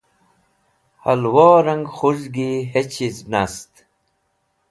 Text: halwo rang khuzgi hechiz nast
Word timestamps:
halwo 1.05 1.47
rang 1.65 1.85
khuzgi 1.97 2.51
hechiz 2.73 3.17
nast 3.31 3.71